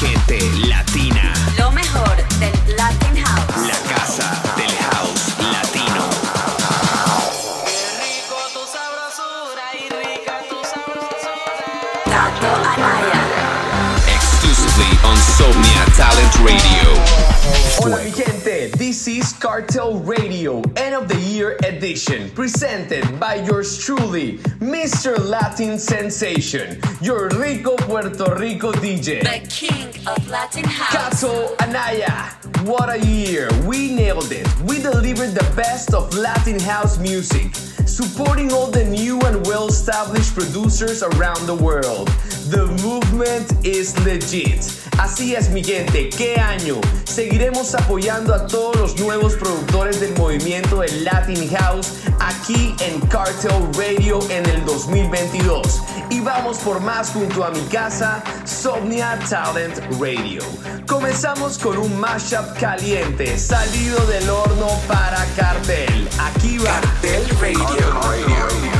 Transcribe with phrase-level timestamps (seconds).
[0.00, 1.35] gente latina.
[15.96, 16.92] Talent Radio.
[17.78, 23.78] Hola mi gente, this is Cartel Radio End of the Year edition presented by yours
[23.78, 25.16] truly, Mr.
[25.18, 29.22] Latin Sensation, your Rico Puerto Rico DJ.
[29.22, 31.20] The king of Latin House.
[31.20, 32.30] Kato Anaya,
[32.64, 33.48] what a year!
[33.64, 34.46] We nailed it.
[34.68, 37.54] We delivered the best of Latin house music,
[37.96, 42.08] supporting all the new and well established producers around the world.
[42.50, 44.60] The movement is legit.
[44.98, 46.78] Así es, mi gente, ¿qué año?
[47.04, 53.66] Seguiremos apoyando a todos los nuevos productores del movimiento del Latin House aquí en Cartel
[53.78, 55.80] Radio en el 2022.
[56.10, 60.42] Y vamos por más junto a mi casa, Somnia Talent Radio.
[60.86, 66.08] Comenzamos con un mashup caliente, salido del horno para cartel.
[66.18, 66.80] Aquí va.
[66.80, 68.75] Cartel Radio.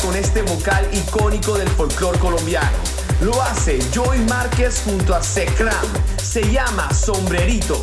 [0.00, 2.76] Con este vocal icónico del folclore colombiano.
[3.20, 5.72] Lo hace Joy Márquez junto a Secram.
[6.16, 7.80] Se llama Sombrerito.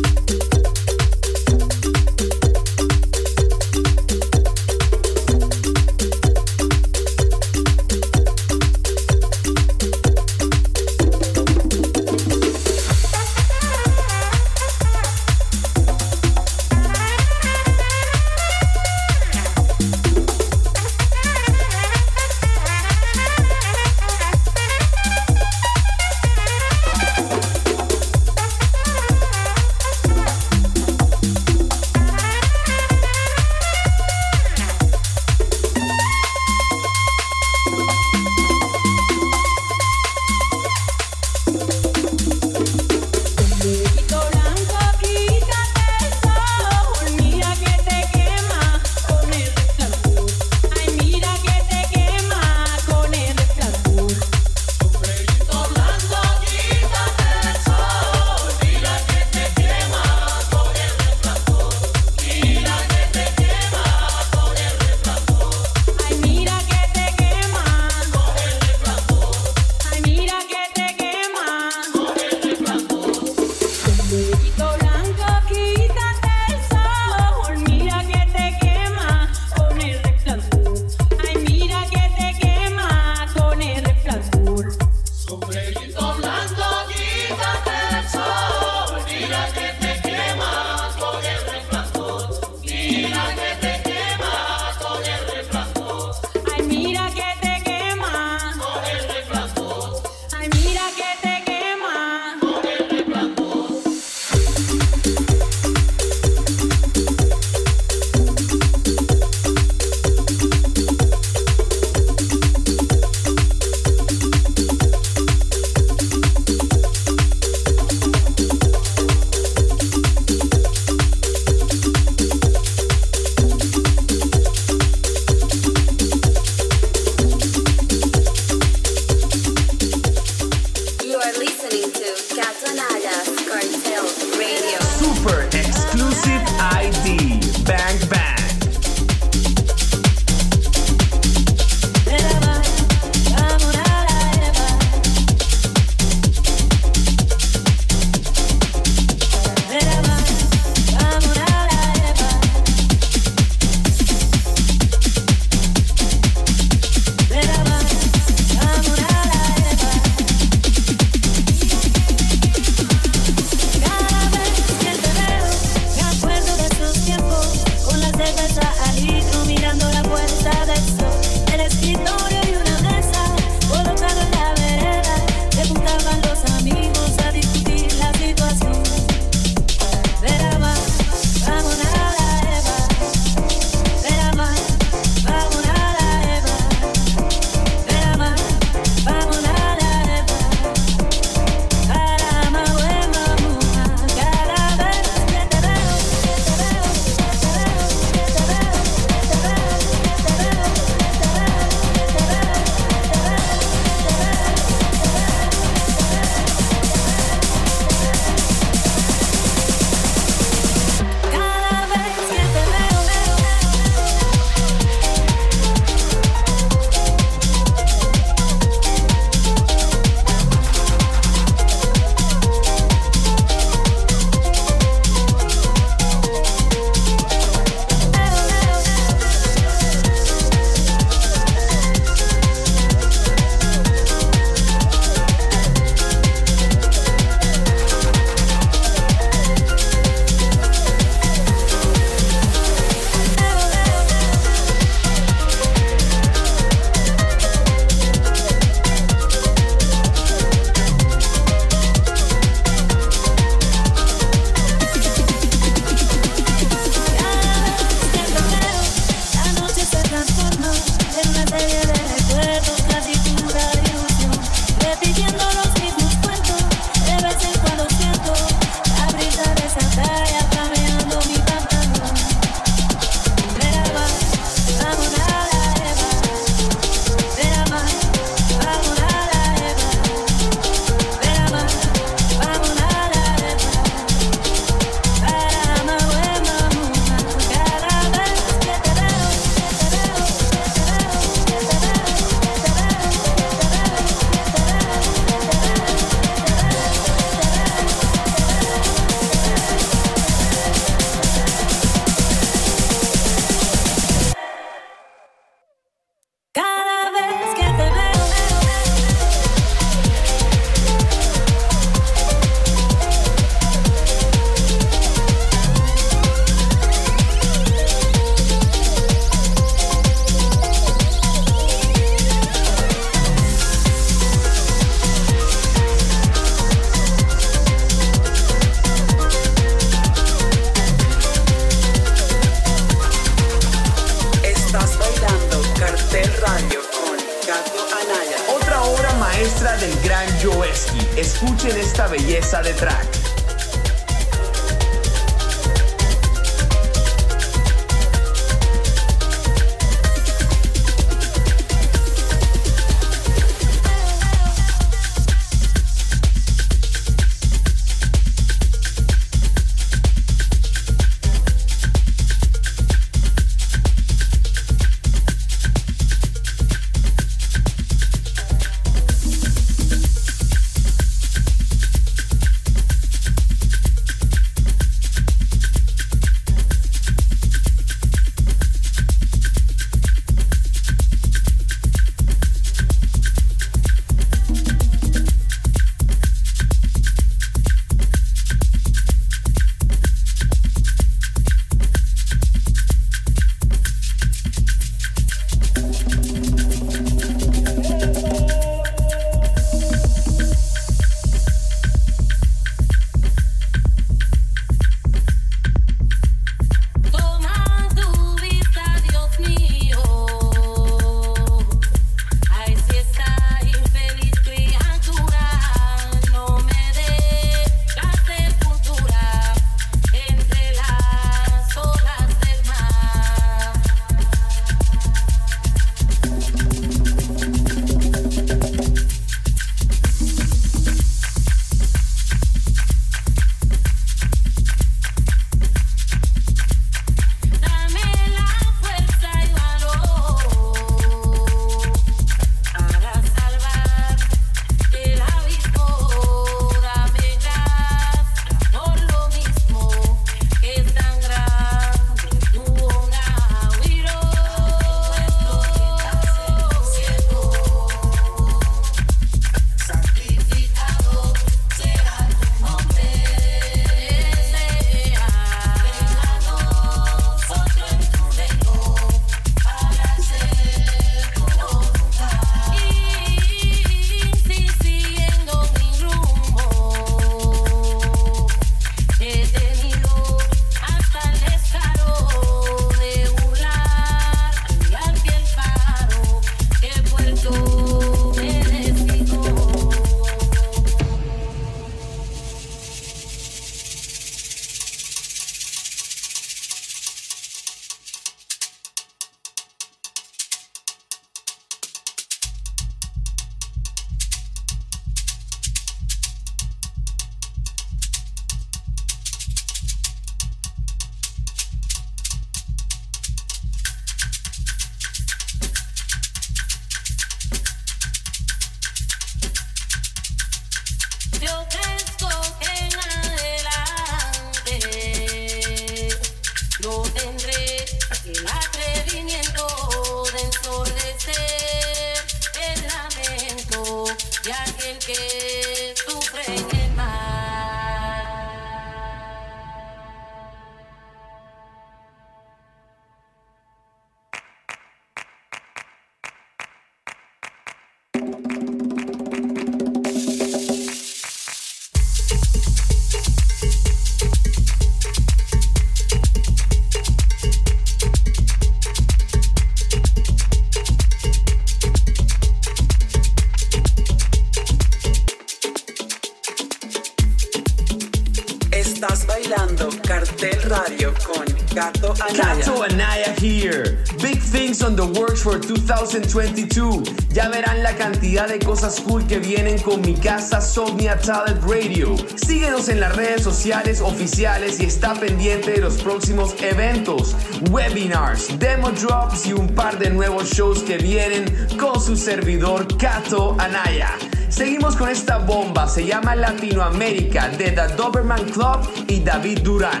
[572.46, 572.64] Anaya.
[572.64, 573.98] Kato Anaya here.
[574.22, 577.02] Big things on the works for 2022.
[577.32, 582.16] Ya verán la cantidad de cosas cool que vienen con mi casa Somnia Talent Radio.
[582.36, 587.34] Síguenos en las redes sociales oficiales y está pendiente de los próximos eventos,
[587.70, 591.44] webinars, demo drops y un par de nuevos shows que vienen
[591.78, 594.12] con su servidor Kato Anaya.
[594.48, 600.00] Seguimos con esta bomba, se llama Latinoamérica de The Doberman Club y David Durán.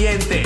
[0.00, 0.39] siguiente.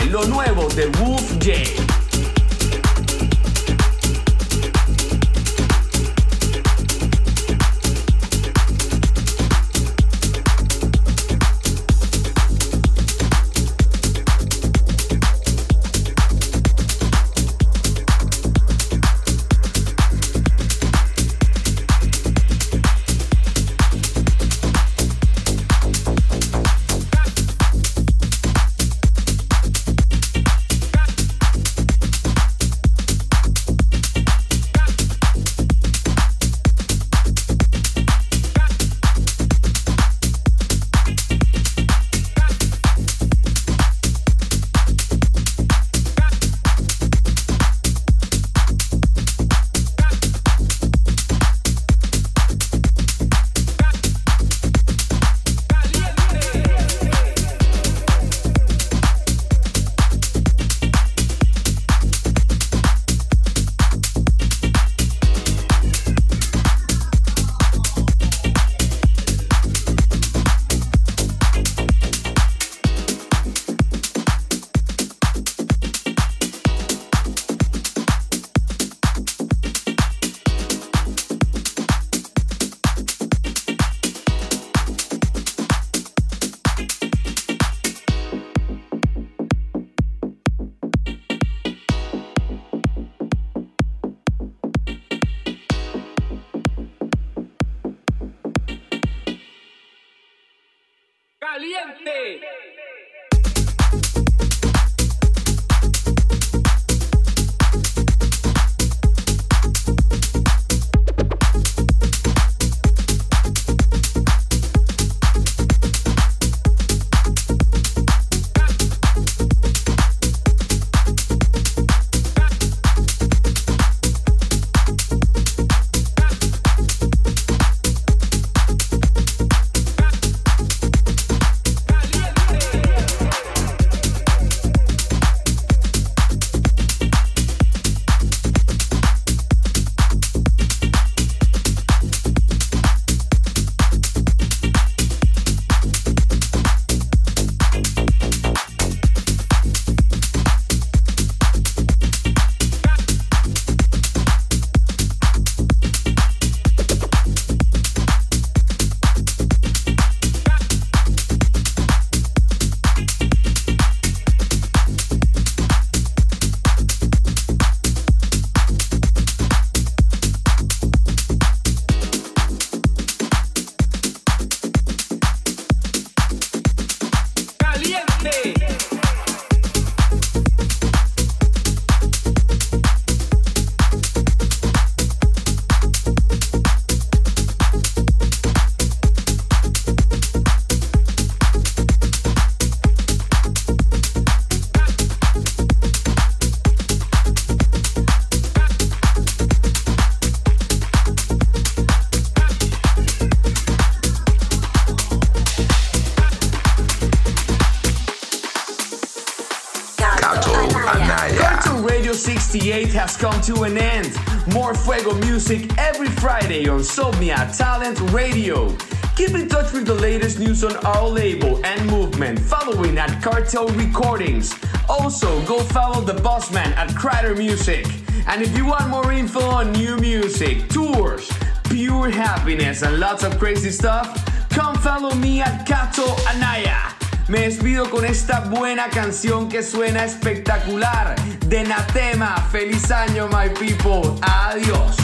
[213.45, 214.11] To an end.
[214.55, 218.75] More Fuego music every Friday on Somnia Talent Radio.
[219.17, 223.69] Keep in touch with the latest news on our label and movement following at Cartel
[223.69, 224.55] Recordings.
[224.89, 227.87] Also, go follow the bossman at Crider Music.
[228.27, 231.31] And if you want more info on new music, tours,
[231.65, 234.09] pure happiness, and lots of crazy stuff,
[234.49, 236.94] come follow me at Kato Anaya.
[237.27, 241.15] Me despido con esta buena canción que suena espectacular
[241.47, 242.37] de Natema.
[242.53, 244.13] Feliz año, my people.
[244.21, 245.04] Adiós.